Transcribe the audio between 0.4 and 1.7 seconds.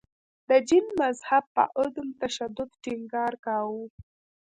د جین مذهب په